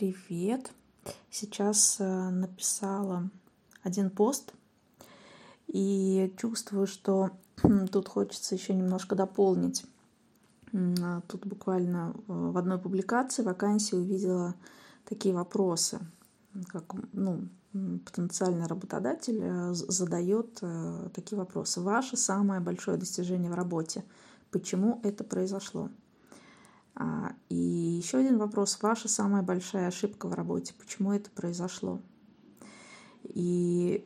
[0.00, 0.72] Привет!
[1.30, 3.28] Сейчас э, написала
[3.82, 4.54] один пост
[5.66, 7.32] и чувствую, что
[7.92, 9.84] тут хочется еще немножко дополнить.
[10.72, 14.54] А тут буквально э, в одной публикации вакансии увидела
[15.04, 16.00] такие вопросы,
[16.68, 17.50] как ну,
[18.06, 20.62] потенциальный работодатель э, задает
[21.12, 21.82] такие вопросы.
[21.82, 24.02] Ваше самое большое достижение в работе.
[24.50, 25.90] Почему это произошло?
[26.94, 28.78] А, и еще один вопрос.
[28.82, 30.74] Ваша самая большая ошибка в работе.
[30.78, 32.00] Почему это произошло?
[33.24, 34.04] И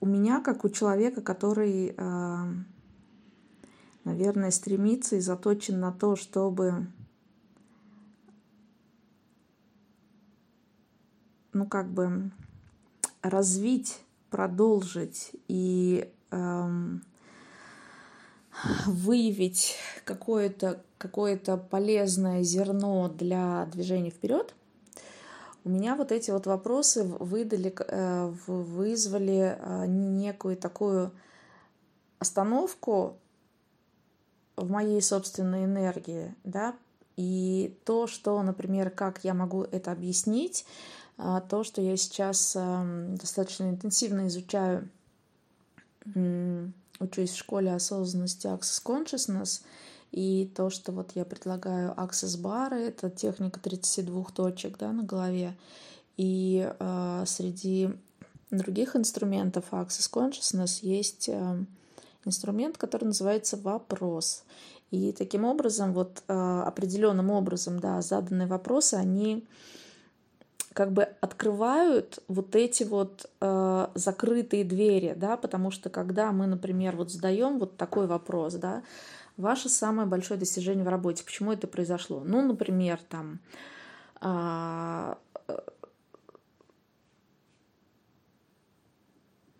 [0.00, 2.48] у меня, как у человека, который, а,
[4.04, 6.86] наверное, стремится и заточен на то, чтобы
[11.56, 12.30] ну, как бы
[13.22, 14.00] развить,
[14.30, 17.02] продолжить и эм,
[18.86, 24.54] выявить какое-то какое полезное зерно для движения вперед,
[25.64, 31.10] у меня вот эти вот вопросы выдали, э, вызвали э, некую такую
[32.20, 33.18] остановку
[34.54, 36.76] в моей собственной энергии, да,
[37.16, 40.64] и то, что, например, как я могу это объяснить,
[41.18, 44.88] э, то, что я сейчас эм, достаточно интенсивно изучаю
[47.00, 49.62] учусь в школе осознанности Access Consciousness,
[50.12, 55.56] и то, что вот я предлагаю Access бары, это техника 32 точек да, на голове.
[56.16, 57.90] И э, среди
[58.50, 61.64] других инструментов Access Consciousness есть э,
[62.24, 64.44] инструмент, который называется вопрос.
[64.90, 69.44] И таким образом, вот э, определенным образом, да, заданные вопросы, они
[70.72, 73.46] как бы открывают вот эти вот э,
[73.94, 78.82] закрытые двери, да, потому что когда мы, например, вот задаем вот такой вопрос, да,
[79.36, 82.22] ваше самое большое достижение в работе, почему это произошло?
[82.24, 83.40] Ну, например, там,
[84.20, 85.14] э,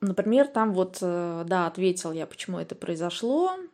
[0.00, 3.71] например, там вот, э, да, ответил я, почему это произошло, а,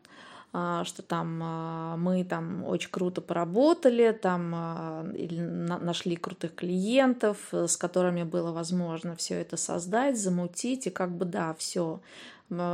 [0.50, 7.76] что там а, мы там очень круто поработали, там а, нашли крутых клиентов, э, с
[7.76, 12.00] которыми было возможно все это создать, замутить, и как бы да, все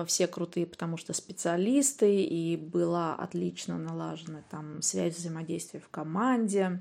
[0.06, 6.80] все крутые, потому что специалисты, и была отлично налажена там связь взаимодействия в команде.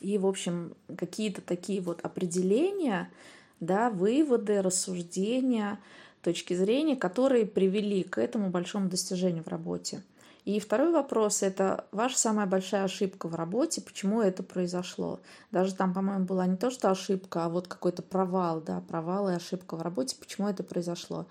[0.00, 3.10] И, в общем, какие-то такие вот определения,
[3.58, 5.80] да, выводы, рассуждения,
[6.22, 10.00] точки зрения, которые привели к этому большому достижению в работе.
[10.44, 15.20] И второй вопрос– это ваша самая большая ошибка в работе, почему это произошло.
[15.50, 19.34] Даже там, по-моему, была не то, что ошибка, а вот какой-то провал, да, провал и
[19.34, 21.26] ошибка в работе, почему это произошло.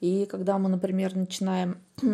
[0.00, 1.78] И когда мы, например, начинаем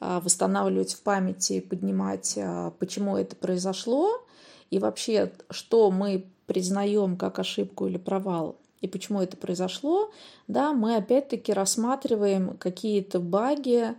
[0.00, 4.22] а, восстанавливать в памяти, поднимать, а, почему это произошло,
[4.70, 10.10] и вообще, что мы признаем как ошибку или провал, и почему это произошло,
[10.48, 13.94] да, мы опять-таки рассматриваем какие-то баги,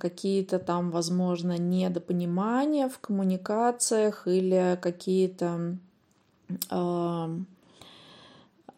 [0.00, 5.78] какие-то там, возможно, недопонимания в коммуникациях или какие-то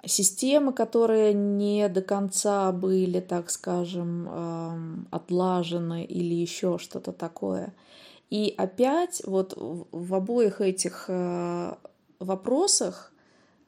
[0.04, 7.74] системы, которые не до конца были, так скажем, отлажены или еще что-то такое.
[8.30, 11.74] И опять вот в обоих этих э,
[12.18, 13.12] вопросах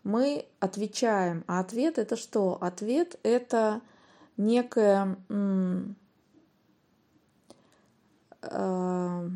[0.05, 1.45] мы отвечаем.
[1.47, 2.59] А ответ это что?
[2.61, 3.81] Ответ это
[4.37, 5.17] некое
[8.43, 9.31] э,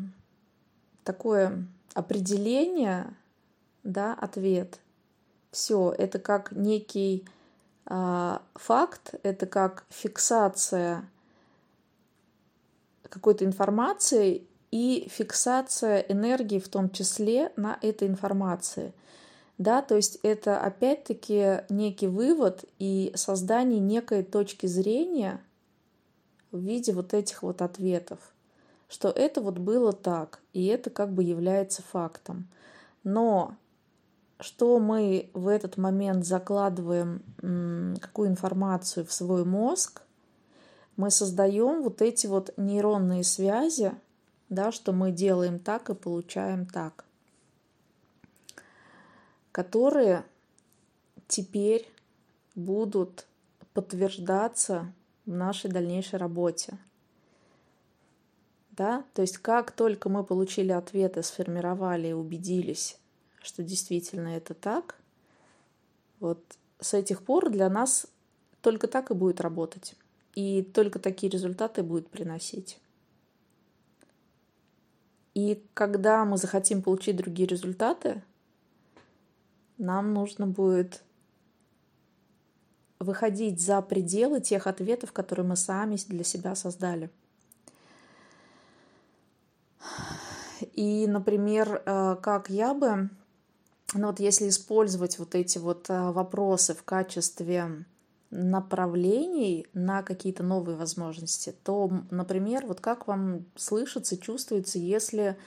[1.03, 3.13] такое определение,
[3.83, 4.79] да, ответ.
[5.51, 7.25] Все, это как некий
[7.89, 11.09] э, факт, это как фиксация
[13.09, 18.93] какой-то информации и фиксация энергии в том числе на этой информации.
[19.57, 25.41] Да, то есть это опять-таки некий вывод и создание некой точки зрения
[26.51, 28.19] в виде вот этих вот ответов
[28.87, 32.47] что это вот было так, и это как бы является фактом.
[33.03, 33.55] Но
[34.39, 37.23] что мы в этот момент закладываем,
[37.99, 40.01] какую информацию в свой мозг,
[40.97, 43.93] мы создаем вот эти вот нейронные связи,
[44.49, 47.05] да, что мы делаем так и получаем так,
[49.51, 50.23] которые
[51.27, 51.89] теперь
[52.55, 53.25] будут
[53.73, 54.93] подтверждаться
[55.25, 56.77] в нашей дальнейшей работе
[58.75, 62.97] да, то есть как только мы получили ответы, сформировали и убедились,
[63.41, 64.99] что действительно это так,
[66.19, 66.39] вот
[66.79, 68.07] с этих пор для нас
[68.61, 69.95] только так и будет работать.
[70.33, 72.79] И только такие результаты будет приносить.
[75.33, 78.23] И когда мы захотим получить другие результаты,
[79.77, 81.03] нам нужно будет
[82.99, 87.09] выходить за пределы тех ответов, которые мы сами для себя создали.
[90.75, 93.09] И, например, э, как я бы,
[93.93, 97.85] ну вот если использовать вот эти вот э, вопросы в качестве
[98.29, 105.37] направлений на какие-то новые возможности, то, например, вот как вам слышится, чувствуется, если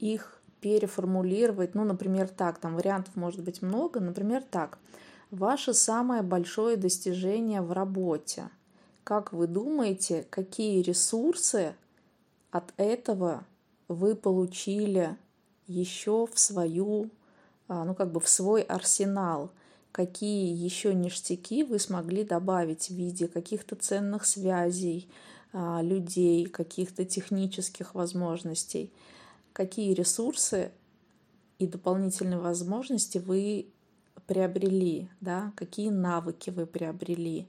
[0.00, 4.78] их переформулировать, ну, например, так, там вариантов может быть много, например, так,
[5.30, 8.50] ваше самое большое достижение в работе.
[9.02, 11.74] Как вы думаете, какие ресурсы
[12.50, 13.46] от этого
[13.88, 15.16] вы получили
[15.66, 17.10] еще в свою,
[17.66, 19.50] а, ну, как бы в свой арсенал?
[19.98, 25.08] какие еще ништяки вы смогли добавить в виде каких-то ценных связей,
[25.52, 28.92] а, людей, каких-то технических возможностей,
[29.52, 30.70] какие ресурсы
[31.58, 33.66] и дополнительные возможности вы
[34.26, 37.48] приобрели, да, какие навыки вы приобрели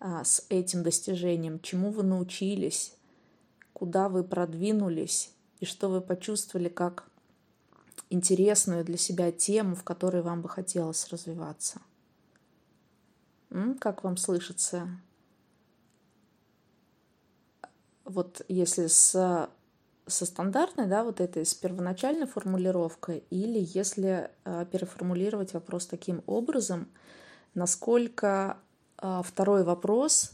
[0.00, 2.92] а, с этим достижением, чему вы научились,
[3.72, 7.08] куда вы продвинулись и что вы почувствовали как
[8.10, 11.80] интересную для себя тему, в которой вам бы хотелось развиваться.
[13.80, 14.88] Как вам слышится?
[18.04, 19.50] Вот если с,
[20.06, 26.88] со стандартной, да, вот этой, с первоначальной формулировкой, или если э, переформулировать вопрос таким образом,
[27.54, 28.58] насколько
[29.00, 30.32] э, второй вопрос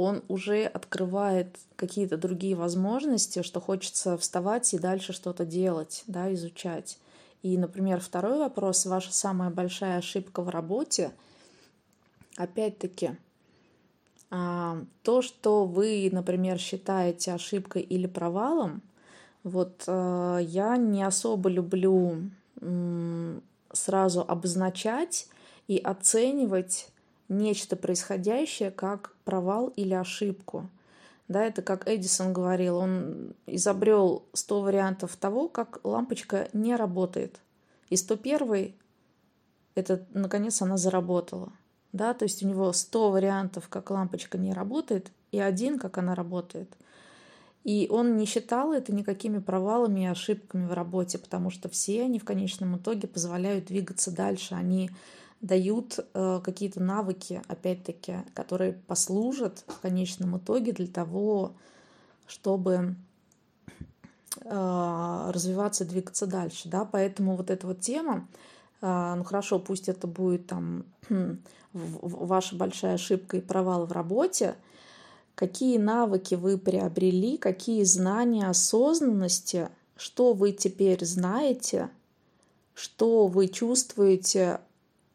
[0.00, 6.98] он уже открывает какие-то другие возможности, что хочется вставать и дальше что-то делать, да, изучать.
[7.42, 11.12] И, например, второй вопрос, ваша самая большая ошибка в работе,
[12.36, 13.10] опять-таки,
[14.30, 18.80] а, то, что вы, например, считаете ошибкой или провалом,
[19.42, 22.30] вот э, я не особо люблю
[23.72, 25.28] сразу обозначать
[25.68, 26.88] и оценивать
[27.30, 30.68] нечто происходящее как провал или ошибку.
[31.28, 37.40] Да, это как Эдисон говорил, он изобрел 100 вариантов того, как лампочка не работает.
[37.88, 38.74] И 101
[39.76, 41.52] это, наконец, она заработала.
[41.92, 46.14] Да, то есть у него 100 вариантов, как лампочка не работает, и один, как она
[46.14, 46.76] работает.
[47.62, 52.18] И он не считал это никакими провалами и ошибками в работе, потому что все они
[52.18, 54.54] в конечном итоге позволяют двигаться дальше.
[54.54, 54.90] Они
[55.40, 61.52] дают э, какие-то навыки, опять-таки, которые послужат в конечном итоге для того,
[62.26, 62.94] чтобы
[64.44, 68.28] э, развиваться, двигаться дальше, да, поэтому вот эта вот тема,
[68.82, 70.84] э, ну хорошо, пусть это будет там
[71.72, 74.56] ваша большая ошибка и провал в работе,
[75.34, 81.88] какие навыки вы приобрели, какие знания осознанности, что вы теперь знаете,
[82.74, 84.60] что вы чувствуете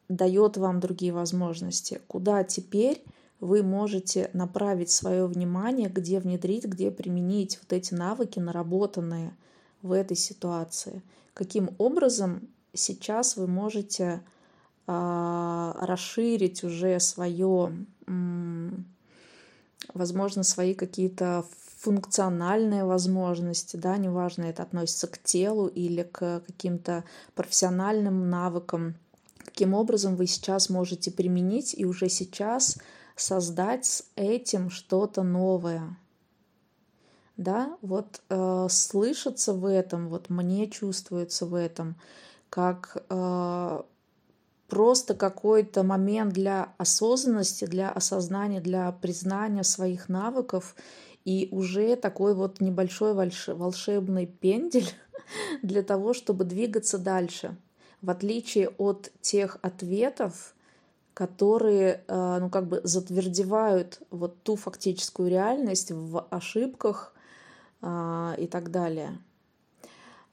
[0.10, 3.04] дает вам другие возможности, куда теперь
[3.40, 9.36] вы можете направить свое внимание, где внедрить, где применить вот эти навыки, наработанные
[9.82, 11.02] в этой ситуации.
[11.34, 14.22] Каким образом сейчас вы можете
[14.88, 17.74] э, расширить уже свое,
[19.94, 21.46] возможно, свои какие-то
[21.86, 27.04] функциональные возможности, да, неважно, это относится к телу или к каким-то
[27.36, 28.96] профессиональным навыкам,
[29.46, 32.78] каким образом вы сейчас можете применить и уже сейчас
[33.16, 35.98] создать с этим что-то новое.
[37.38, 41.96] Да, вот э, слышаться в этом, вот мне чувствуется в этом,
[42.50, 43.82] как э,
[44.68, 50.76] просто какой-то момент для осознанности, для осознания, для признания своих навыков
[51.26, 54.90] и уже такой вот небольшой волшебный пендель
[55.62, 57.58] для того, чтобы двигаться дальше
[58.06, 60.54] в отличие от тех ответов,
[61.16, 67.14] которые, э, ну, как бы затвердевают вот ту фактическую реальность в ошибках
[67.82, 69.18] а, и так далее.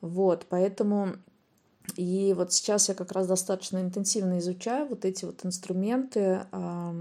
[0.01, 1.15] Вот, поэтому
[1.97, 6.95] и вот сейчас я как раз достаточно интенсивно изучаю вот эти вот инструменты, а,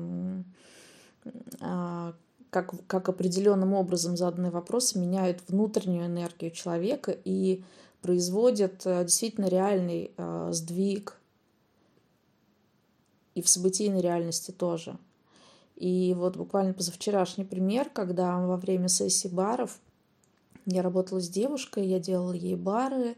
[2.49, 7.63] как, как определенным образом заданные вопросы меняют внутреннюю энергию человека и
[8.01, 11.17] производят э, действительно реальный э, сдвиг
[13.35, 14.97] и в событийной реальности тоже.
[15.75, 19.79] И вот буквально позавчерашний пример, когда во время сессии баров
[20.65, 23.15] я работала с девушкой, я делала ей бары,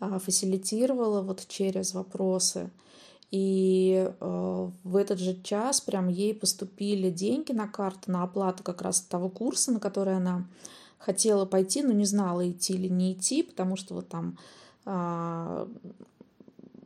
[0.00, 2.70] э, фасилитировала вот через вопросы.
[3.32, 9.00] И в этот же час прям ей поступили деньги на карту на оплату как раз
[9.00, 10.46] того курса, на который она
[11.06, 14.36] хотела пойти, но не знала, идти или не идти, потому что вот там
[14.84, 15.68] а,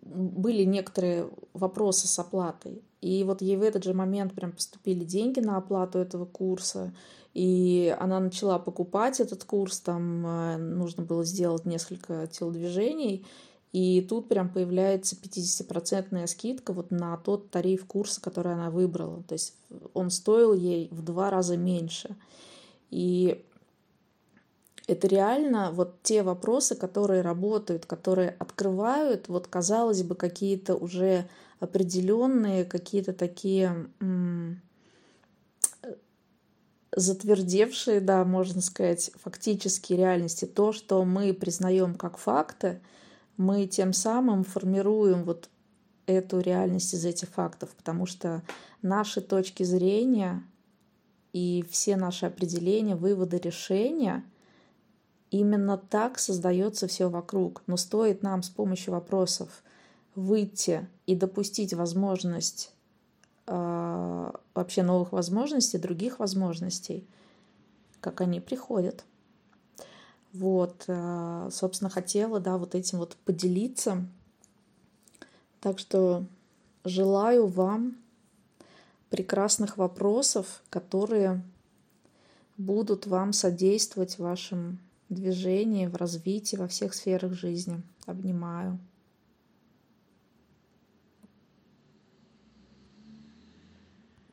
[0.03, 2.83] были некоторые вопросы с оплатой.
[3.01, 6.93] И вот ей в этот же момент прям поступили деньги на оплату этого курса.
[7.33, 13.25] И она начала покупать этот курс, там э, нужно было сделать несколько телодвижений.
[13.73, 19.23] И тут прям появляется 50% скидка вот на тот тариф курса, который она выбрала.
[19.23, 19.55] То есть
[19.95, 22.17] он стоил ей в два раза меньше.
[22.91, 23.45] И
[24.91, 31.29] это реально вот те вопросы, которые работают, которые открывают, вот казалось бы, какие-то уже
[31.61, 33.89] определенные, какие-то такие
[36.91, 40.45] затвердевшие, да, можно сказать, фактические реальности.
[40.45, 42.81] То, что мы признаем как факты,
[43.37, 45.51] мы тем самым формируем вот
[46.07, 48.43] эту реальность из этих фактов, потому что
[48.83, 50.43] наши точки зрения
[51.33, 54.25] и все наши определения, выводы, решения—
[55.31, 57.63] Именно так создается все вокруг.
[57.67, 59.63] Но стоит нам с помощью вопросов
[60.15, 62.73] выйти и допустить возможность
[63.47, 67.07] э, вообще новых возможностей, других возможностей,
[68.01, 69.05] как они приходят.
[70.33, 74.05] Вот, э, собственно, хотела, да, вот этим вот поделиться.
[75.61, 76.25] Так что
[76.85, 77.97] желаю вам
[79.11, 81.43] прекрасных вопросов, которые
[82.57, 84.79] будут вам содействовать в вашем
[85.11, 87.83] движении, в развитии, во всех сферах жизни.
[88.07, 88.79] Обнимаю.